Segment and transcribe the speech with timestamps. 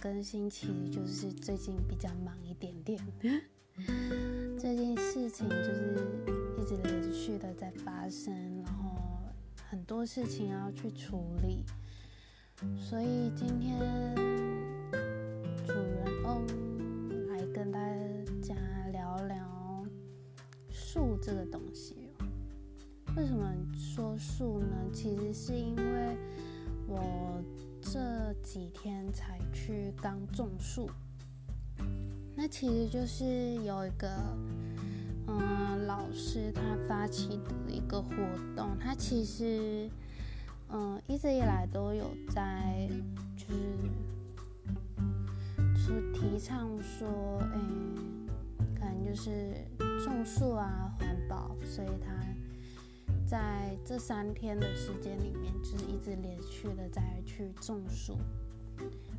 [0.00, 3.00] 更新，其实就是最近比较忙一点点。
[4.56, 6.06] 最近事情就是
[6.56, 8.32] 一直连续的在发生，
[8.62, 8.96] 然后
[9.68, 11.64] 很多事情要去处理，
[12.76, 13.76] 所以今天
[15.66, 16.46] 主人翁
[17.28, 17.80] 来跟大
[18.40, 18.54] 家
[18.92, 19.84] 聊聊
[20.70, 21.96] 树这个东西。
[23.16, 24.76] 为什么说树呢？
[24.92, 26.16] 其实是因为
[26.86, 27.42] 我
[28.48, 30.88] 几天才去刚种树。
[32.34, 34.08] 那其实就是有一个，
[35.26, 38.08] 嗯，老师他发起的一个活
[38.56, 39.90] 动，他其实，
[40.70, 42.88] 嗯，一直以来都有在，
[43.36, 43.60] 就是，
[45.76, 47.06] 说提倡说，
[47.52, 47.60] 哎，
[48.74, 49.52] 可能就是
[50.02, 52.14] 种树啊，环保，所以他
[53.28, 58.16] 在这三天的时间里面，就是一直连续的在去种树，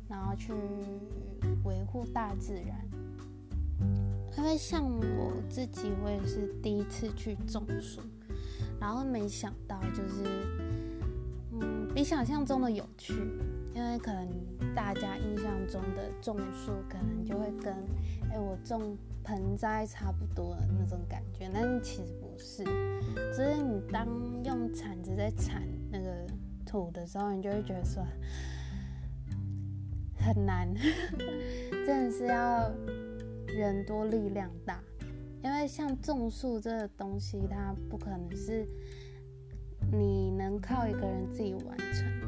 [0.08, 0.52] 然后去
[1.62, 2.84] 维护大自然。
[4.36, 8.00] 因为像我自己，我也是第一次去种树，
[8.80, 10.24] 然后没想到就是，
[11.52, 13.14] 嗯，比想象中的有趣。
[13.80, 14.28] 因为可能
[14.74, 17.72] 大家印象中的种树，可能就会跟，
[18.30, 22.62] 哎，我种盆栽差不多的那种感觉，但是其实不是。
[23.32, 24.06] 只是你当
[24.44, 26.26] 用铲子在铲那个
[26.66, 28.04] 土的时候，你就会觉得说
[30.18, 30.68] 很难，
[31.86, 32.70] 真的是要。
[33.52, 34.80] 人多力量大，
[35.42, 38.64] 因为像种树这个东西，它不可能是
[39.90, 42.19] 你能靠一个人自己完成。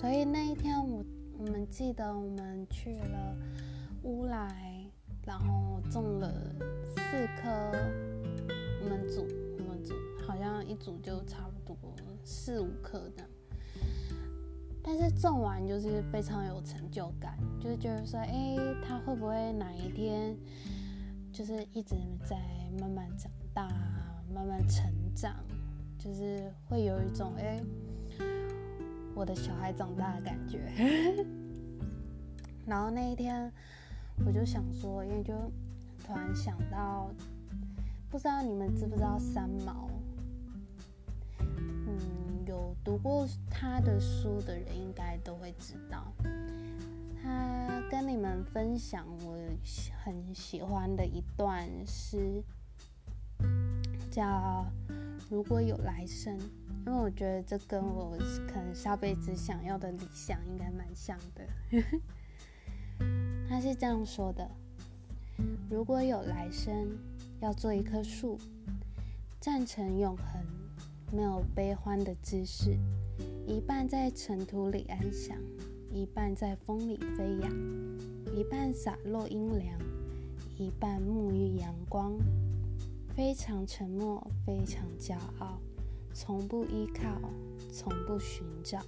[0.00, 1.04] 所以那一天，我
[1.40, 3.36] 我们记得我们去了
[4.04, 4.88] 乌来，
[5.26, 6.32] 然后种了
[6.94, 7.50] 四棵，
[8.80, 9.26] 我们组
[9.58, 9.92] 我们组
[10.24, 11.76] 好像一组就差不多
[12.22, 13.28] 四五棵的。
[14.80, 20.36] 但是种完就是非常有成就感，就是觉得说，哎，它会不会哪一天
[21.32, 22.36] 就是一直在
[22.80, 23.68] 慢慢长大，
[24.32, 25.34] 慢慢成长，
[25.98, 27.60] 就是会有一种哎，
[29.18, 30.60] 我的小孩长大的感觉。
[32.64, 33.50] 然后那一天
[34.24, 35.34] 我就想说，因为就
[36.06, 37.10] 突然想到，
[38.08, 39.90] 不知道你们知不知道三毛？
[41.40, 41.98] 嗯
[42.46, 46.12] 有读过他的书的人应该都会知道，
[47.20, 49.36] 他跟你们分享我
[50.04, 52.40] 很喜欢的一段诗，
[54.12, 54.64] 叫
[55.28, 56.38] “如果有来生”，
[56.88, 58.16] 因为我觉得这跟我
[58.46, 61.46] 可能下辈子想要的理想应该蛮像的。
[63.46, 64.50] 他是这样说的
[65.68, 66.96] ：“如果有来生，
[67.40, 68.38] 要做一棵树，
[69.38, 70.42] 站成永恒。”
[71.12, 72.78] 没有悲欢的姿势，
[73.46, 75.36] 一半在尘土里安详，
[75.90, 77.50] 一半在风里飞扬，
[78.34, 79.78] 一半洒落阴凉，
[80.56, 82.18] 一半沐浴阳光。
[83.14, 85.58] 非常沉默，非常骄傲，
[86.20, 87.30] 从不依靠，
[87.70, 88.80] 从不寻找。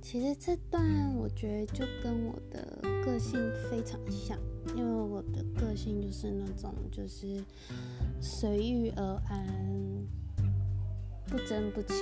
[0.00, 3.36] 其实这段我觉得就跟我的个性
[3.68, 4.38] 非常像，
[4.76, 7.44] 因为我的个性就是那种就是
[8.20, 9.44] 随遇而安。
[11.26, 11.98] 不争不抢，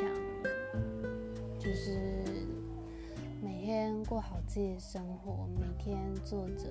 [1.59, 2.22] 就是
[3.43, 6.66] 每天过好自己的生活，每天做着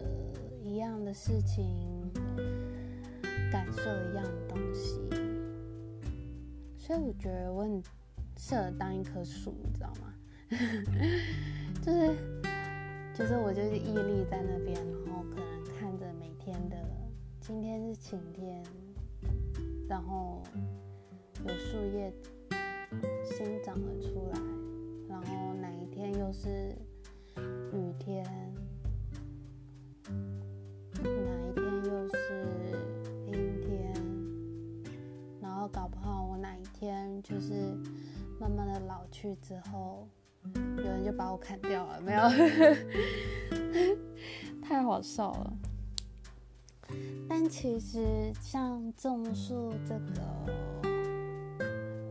[0.63, 1.67] 一样的事情，
[3.51, 5.25] 感受一样的东西。
[6.85, 7.81] 所以我觉得我很
[8.38, 10.13] 适合当一棵树，你知道吗？
[11.81, 12.16] 就是，
[13.16, 16.78] 就是我就是屹立在那边，然后可能看着每天的，
[17.41, 18.63] 今天是晴天，
[19.90, 20.44] 然后
[21.44, 22.13] 有树叶。
[23.23, 24.40] 新长了出来，
[25.09, 26.73] 然后哪一天又是
[27.73, 28.23] 雨天，
[31.02, 32.78] 哪一天又是
[33.26, 33.91] 阴天，
[35.41, 35.90] 然后搞
[36.85, 37.76] 天就是
[38.40, 40.08] 慢慢的老去之后，
[40.78, 42.22] 有人就把我砍掉了，没有？
[44.61, 45.53] 太好笑了。
[47.28, 50.22] 但其实像种树这个。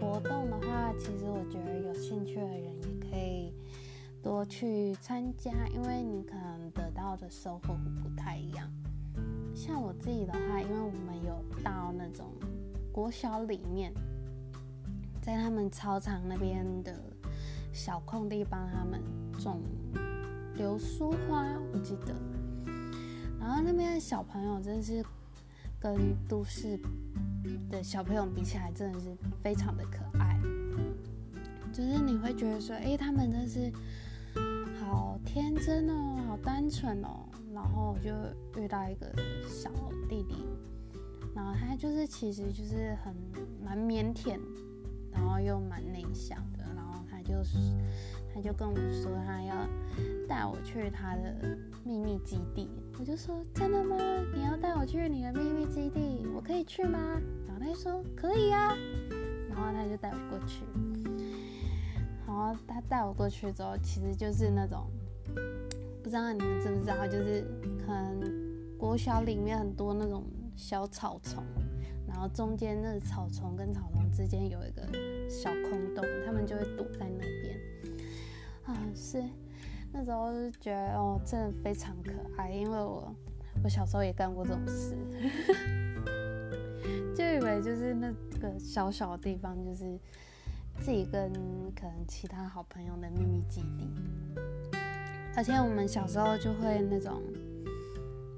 [0.00, 3.52] 活动的话，其实我觉得有兴趣的人也可以
[4.22, 8.68] 多去参加，因为你可能得到的收获不太一样。
[9.54, 12.26] 像我自己的话，因为我们有到那种
[12.92, 13.92] 国小里面，
[15.24, 16.94] 在他们操场那边的
[17.72, 19.00] 小空地帮他们
[19.38, 19.62] 种
[20.54, 22.14] 流苏花，我记得。
[23.40, 25.02] 然后那边的小朋友真是
[25.80, 26.78] 跟都市。
[27.70, 30.38] 的小朋友比起来，真的是非常的可爱。
[31.72, 33.70] 就是你会觉得说，哎，他们真是
[34.80, 37.28] 好天真哦，好单纯哦。
[37.52, 38.10] 然后我就
[38.60, 39.12] 遇到一个
[39.46, 39.70] 小
[40.08, 40.46] 弟弟，
[41.34, 43.14] 然后他就是其实就是很
[43.62, 44.38] 蛮腼腆，
[45.14, 46.64] 然后又蛮内向的。
[46.74, 47.56] 然后他就是
[48.34, 49.54] 他就跟我说，他要
[50.28, 52.68] 带我去他的秘密基地。
[52.98, 53.96] 我就说，真的吗？
[54.34, 56.98] 你要带我去你的秘密基地，我可以去吗？
[57.46, 58.76] 然后他就说可以呀。
[59.48, 60.64] 然后他就带我过去。
[62.26, 64.90] 然后他带我过去之后，其实就是那种，
[66.02, 67.44] 不知道你们知不知道，就是
[67.86, 68.20] 可能
[68.76, 70.24] 国小里面很多那种
[70.56, 71.44] 小草丛，
[72.14, 74.86] 然后中间那草丛跟草丛之间有一个
[75.28, 77.58] 小空洞，他们就会躲在那边。
[78.62, 79.20] 啊，是
[79.92, 83.12] 那时候就觉得哦，真的非常可爱，因为我
[83.64, 84.96] 我小时候也干过这种事，
[87.16, 89.98] 就以为就是那个小小的地方就是。
[90.80, 91.32] 自己跟
[91.72, 93.88] 可能其他好朋友的秘密基地，
[95.36, 97.22] 而且我们小时候就会那种，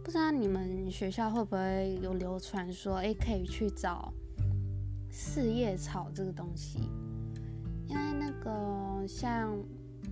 [0.07, 4.15] 不知道你们学校会不会有流传说，哎，可以去找
[5.11, 6.79] 四叶草这个东西，
[7.89, 9.59] 因为那个像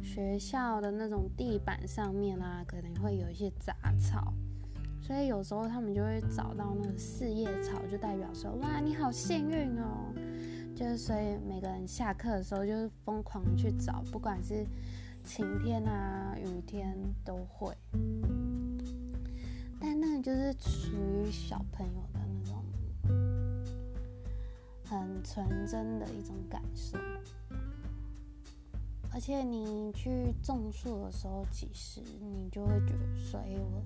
[0.03, 4.35] 学校的那种地板上面啊，可能会有一些杂草，
[5.01, 10.13] 所以有时候他们就会找到那个四叶草，就代表说，哇，你好幸运哦。
[10.75, 14.67] 就是所以每个人下课的时候就是疯狂去找，不管是
[15.23, 17.73] 晴天啊、雨天都会。
[19.87, 22.65] 但那个就是属于小朋友的那种
[24.83, 26.97] 很纯真的一种感受。
[29.13, 33.83] 而且你去种树的时候，其实你就会觉得所以，我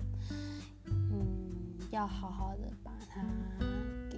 [0.87, 3.21] 嗯要好好的把它
[4.09, 4.17] 给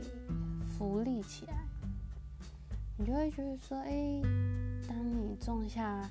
[0.67, 1.65] 扶立起来。
[2.95, 4.21] 你就会觉得说，哎，
[4.87, 6.07] 当你种下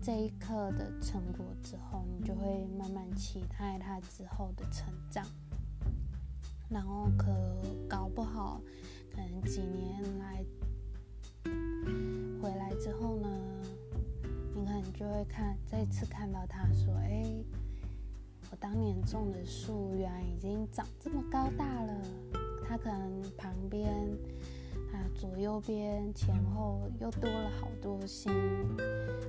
[0.00, 5.24] 这一刻的成果之后，你就会慢慢期待它之后的成长。
[6.68, 7.26] 然后可
[7.88, 8.60] 搞不好，
[9.14, 10.44] 可能几年来
[12.40, 13.28] 回来之后呢，
[14.54, 17.24] 你可能就会看再次看到它，说，哎，
[18.50, 22.02] 我当年种的树原来已经长这么高大了。
[22.66, 23.92] 它可能旁边。
[24.92, 28.32] 啊，左右边前后又多了好多新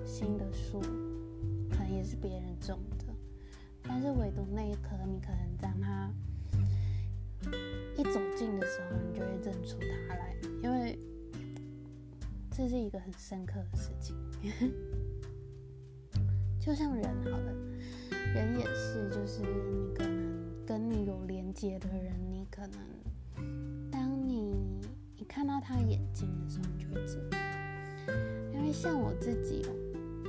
[0.06, 0.82] 新的树，
[1.70, 3.06] 可能也是别人种的，
[3.84, 6.14] 但是唯独那一棵，你可能当它
[7.98, 11.00] 一走近的时候，你就会认出它来，因为
[12.52, 14.16] 这是一个很深刻的事情。
[16.60, 17.54] 就像人好了，
[18.34, 22.80] 人也是，就是你可能跟你有连接的人，你可能。
[25.34, 27.38] 看到他眼睛的时候，你就会知道。
[28.54, 29.74] 因为像我自己哦，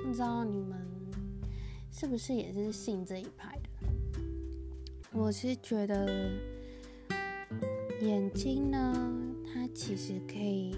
[0.03, 0.79] 不知道你们
[1.91, 3.69] 是不是也是信这一派的？
[5.13, 6.33] 我是觉得
[8.01, 9.13] 眼睛呢，
[9.53, 10.75] 它其实可以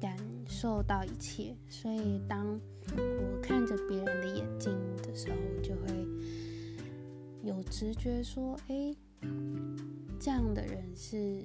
[0.00, 2.46] 感受到一切，所以当
[2.96, 6.06] 我看着别人的眼睛的时候，就会
[7.42, 8.94] 有直觉说：哎，
[10.20, 11.42] 这样的人是。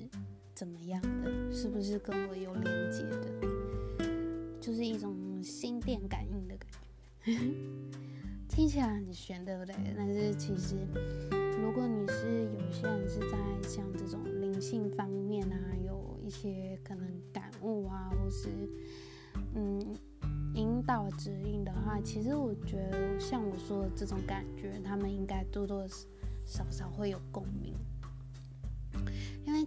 [0.54, 1.52] 怎么样的？
[1.52, 3.28] 是不是跟我有连接的？
[4.62, 6.70] 就是一种心电感应的感
[7.24, 7.38] 觉，
[8.48, 9.76] 听起来很玄，对不对？
[9.98, 10.76] 但是其实，
[11.60, 18.50] 如果你是有些人是在像这种灵性方面啊，有一些可能感悟啊，或是
[19.56, 19.96] 嗯
[20.54, 25.86] 引导指引的话，其实我觉得像我说的这种感觉，他们应该多多
[26.46, 27.76] 少少会有共鸣。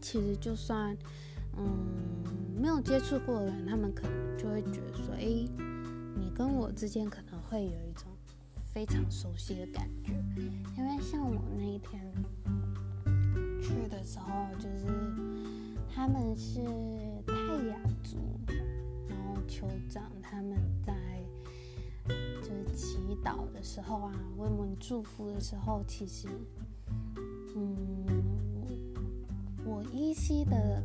[0.00, 0.96] 其实就算，
[1.56, 1.66] 嗯，
[2.60, 5.24] 没有接触过的人，他们可能就会觉得说，哎，
[6.14, 8.06] 你跟我之间可能会有一种
[8.72, 10.12] 非常熟悉的感觉。
[10.76, 12.12] 因为像我那一天
[13.62, 14.86] 去的时候，就是
[15.92, 16.60] 他们是
[17.26, 17.34] 泰
[17.68, 18.16] 雅族，
[19.08, 20.94] 然后酋长他们在
[22.42, 26.28] 就是祈祷的时候啊，为我们祝福的时候，其实，
[30.26, 30.82] 我依稀的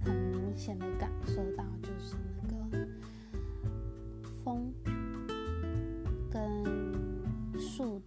[0.00, 2.88] 很明显的感受到，就是那个
[4.42, 4.72] 风
[6.30, 6.64] 跟
[7.60, 8.00] 树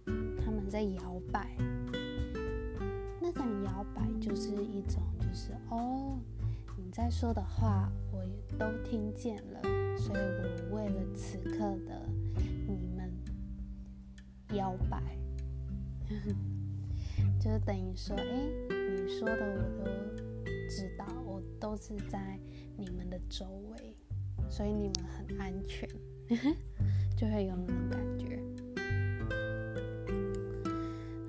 [0.44, 1.56] 他们在摇摆，
[3.20, 6.18] 那种摇摆就是一种，就是哦，
[6.76, 9.62] 你在说的话我也都听见了，
[9.96, 12.04] 所以我为了此刻的
[12.66, 13.12] 你们
[14.56, 15.00] 摇摆，
[17.38, 18.48] 就是等于说，哎。
[18.90, 20.27] 你说的我都
[20.68, 22.38] 知道，我都是在
[22.76, 23.96] 你们的周围，
[24.50, 25.88] 所以你们很安全，
[27.16, 28.38] 就会有那种感觉。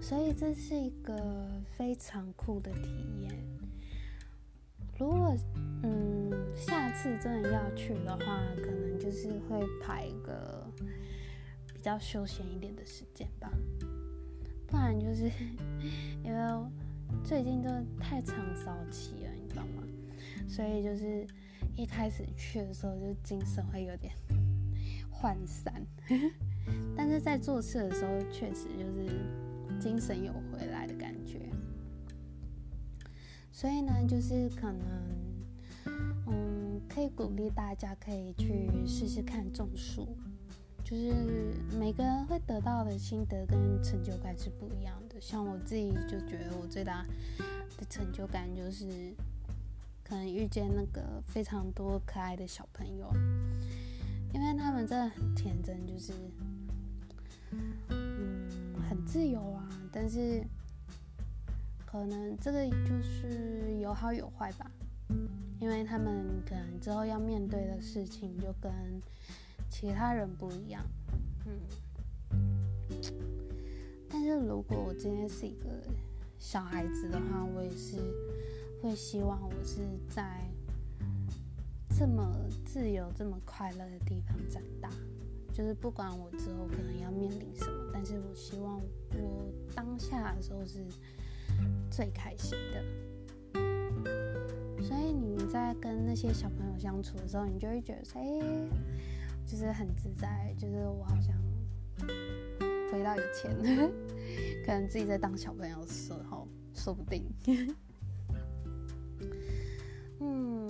[0.02, 2.90] 所以这是一个非常酷的体
[3.22, 3.32] 验。
[4.98, 5.34] 如果
[5.84, 10.68] 嗯下次真的要去的话，可能就是会排一个
[11.74, 13.50] 比较休闲一点的时间吧。
[14.68, 15.32] 不然就是
[16.24, 16.40] 因为
[17.30, 17.70] 最近就
[18.00, 19.84] 太常早起了，你知道吗？
[20.48, 21.28] 所以就是
[21.78, 24.12] 一开始去的时候就精神会有点
[25.14, 25.72] 涣散，
[26.98, 29.08] 但是在做事的时候确实就是。
[29.80, 31.40] 精神有回来的感觉，
[33.50, 34.82] 所以呢，就是可能，
[36.28, 40.18] 嗯，可以鼓励大家可以去试试看种树，
[40.84, 45.09] 就是每个人会得到的心得跟成就感是不一样的。
[45.20, 47.06] 像我自己就觉得我最大
[47.78, 49.14] 的成就感就是，
[50.04, 53.12] 可能遇见那个非常多可爱的小朋友，
[54.34, 56.14] 因为他们真的很天真，就是
[57.52, 58.48] 嗯。
[58.90, 60.44] 很自由啊，但是
[61.86, 64.72] 可能这个就是有好有坏吧，
[65.60, 68.72] 因为他们可能之后要面对的事情就跟
[69.70, 70.84] 其他人不一样，
[71.46, 71.54] 嗯。
[74.30, 75.66] 但是如果我今天是一个
[76.38, 77.98] 小孩子的话，我也是
[78.80, 80.46] 会希望我是在
[81.98, 82.32] 这么
[82.64, 84.88] 自由、这么快乐的地方长大。
[85.52, 88.80] 就是不管我之后可能要面临什么，但是我希望
[89.20, 90.86] 我当下的时候是
[91.90, 92.84] 最开心的。
[94.84, 98.40] 所以你们在跟那些小朋友相处的时候，你就会觉得，哎，
[99.48, 101.36] 就是很自在，就是我好像
[102.92, 103.52] 回到以前，
[104.70, 107.26] 可能自己在当小朋友的时候，说不定。
[110.22, 110.70] 嗯，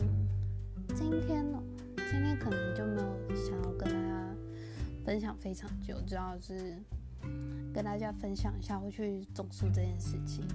[0.95, 1.61] 今天呢，
[1.97, 4.33] 今天可能就没有想要跟大家。
[5.03, 6.77] 分享非常久，主要是
[7.73, 10.47] 跟大家分享一下我去种树这件事情。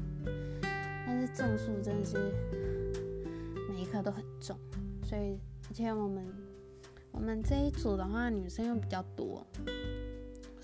[1.06, 2.16] 但是种树真的是
[3.68, 4.58] 每一棵都很重，
[5.02, 6.24] 所以而且我们
[7.12, 9.46] 我们这一组的话女生又比较多，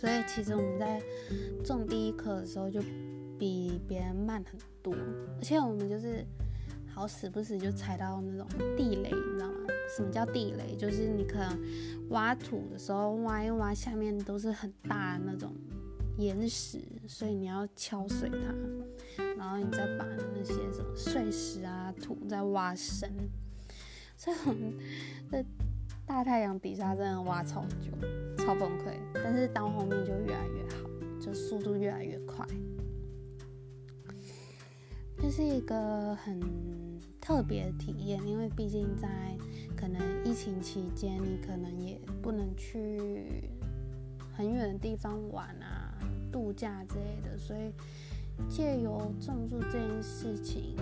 [0.01, 1.03] 所以其实我们在
[1.63, 2.81] 种第一棵的时候就
[3.39, 4.95] 比别人慢很多，
[5.37, 6.25] 而且我们就是。
[6.93, 9.59] 好死不死就踩到那种地雷，你知道吗？
[9.97, 10.77] 什么叫地雷？
[10.77, 11.59] 就是你可能
[12.11, 15.55] 挖土的时候挖一挖，下面都是很大的那种
[16.19, 20.05] 岩石，所以你要敲碎它，然后你再把
[20.35, 23.09] 那些什么碎石啊、土再挖深。
[24.17, 24.75] 所以我们
[25.31, 25.43] 在
[26.11, 27.93] 大太阳底下真的挖超久，
[28.37, 28.99] 超崩溃。
[29.15, 30.91] 但是到后面就越来越好，
[31.21, 32.45] 就速度越来越快。
[35.17, 36.41] 这是一个很
[37.21, 39.09] 特别的体验，因为毕竟在
[39.77, 43.49] 可能疫情期间，你可能也不能去
[44.37, 45.97] 很远的地方玩啊、
[46.33, 47.73] 度假之类的，所以
[48.49, 50.75] 借由种树这件事情，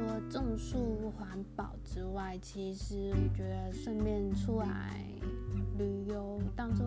[0.00, 5.04] 除了种树环保之外，其实我觉得顺便出来
[5.76, 6.86] 旅游当做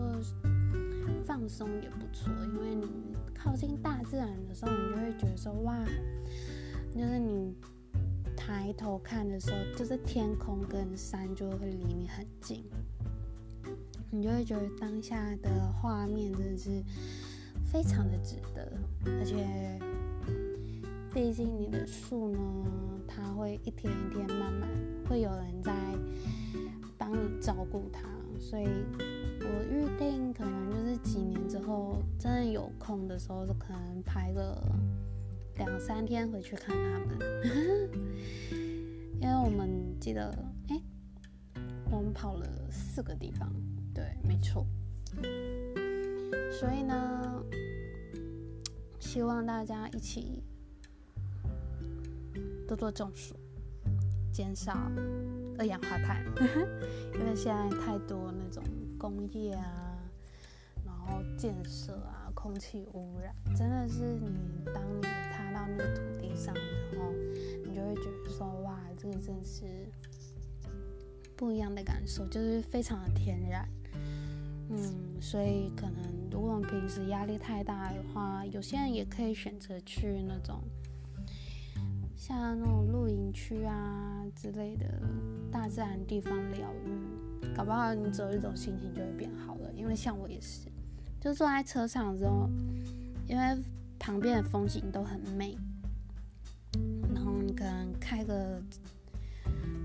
[1.24, 5.78] 放松也不错，因为你靠近大自然的时候，你就会觉得说哇，
[6.92, 7.54] 就是你
[8.36, 12.64] 抬头看的时候，就是天空跟山就会离你很近，
[14.10, 16.82] 你就会觉得当下的画面真的是
[17.64, 18.72] 非常的值得，
[19.06, 19.78] 而且
[21.14, 24.68] 毕竟你的树呢，他会一天一天慢慢
[25.08, 25.72] 会有人在
[26.96, 28.02] 帮你照顾他，
[28.38, 28.66] 所以。
[29.46, 34.56] 我预定可能就是几年之后，真的有空的时候，就可能拍个
[35.56, 37.18] 两三天回去看他们。
[39.20, 39.68] 因为我们
[40.00, 40.34] 记得，
[40.68, 40.80] 哎，
[41.90, 43.52] 我们跑了四个地方，
[43.92, 44.66] 对，没错。
[46.50, 47.44] 所以呢，
[48.98, 50.42] 希望大家一起
[52.74, 53.34] 多多种树，
[54.32, 54.72] 减少
[55.58, 56.24] 二氧化碳，
[57.14, 58.62] 因为现在太多那种。
[58.96, 59.98] 工业啊，
[60.82, 64.30] 然后建设啊，空气污染，真的是你
[64.72, 67.12] 当你踏到那个土地上的时候，
[67.66, 69.66] 你就会觉得说，哇，这个真是
[71.36, 73.68] 不一样的感受，就是非常的天然。
[74.70, 80.62] 嗯，所以可能如果我们平时压力太大的话，有些人也可以选择去那种
[82.26, 84.86] 像那种露营区啊之类的
[85.52, 87.52] 大自然地方疗愈。
[87.54, 89.70] 搞不好你走一走，心情就会变好了。
[89.74, 90.66] 因为像我也是，
[91.20, 92.48] 就坐在车上之后，
[93.28, 93.62] 因为
[93.98, 95.54] 旁边的风景都很美，
[97.14, 98.58] 然后你可能开个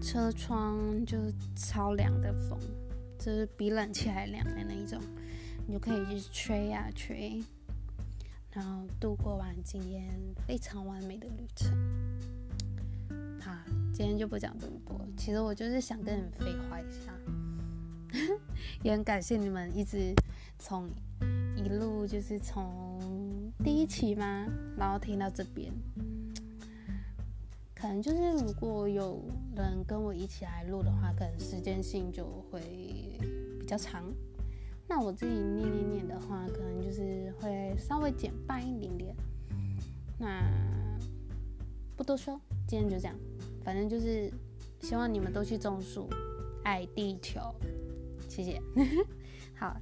[0.02, 2.58] 车窗就是超凉的风，
[3.18, 4.98] 就是比冷气还凉的那一种，
[5.68, 7.44] 你就可以去吹啊吹，
[8.54, 10.10] 然后度过完今天
[10.48, 11.70] 非常完美的旅程。
[13.42, 13.56] 好，
[13.94, 17.14] 今天就不讲这么多，其实我就是想跟你们废话一下，
[18.84, 20.14] 也很感谢你们一直
[20.58, 20.90] 从
[21.56, 24.46] 一路就是从第一期嘛，
[24.78, 25.72] 然后听到这边。
[27.74, 29.24] 可能就是如果有
[29.56, 32.60] 人跟我一起来录的话，可能时间性就会
[33.58, 34.04] 比较长。
[34.86, 39.16] 那我自己念念念的话，可能就是会稍微减半一点点。
[40.18, 40.44] 那
[41.96, 43.16] 不多说，今天就这样。
[43.64, 44.32] 反正就是
[44.80, 46.08] 希望你们都去种树，
[46.64, 47.40] 爱地球。
[48.28, 48.62] 谢谢。
[49.58, 49.76] 好，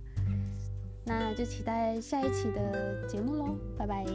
[1.03, 4.06] 那就期待下一期的节目喽，拜拜。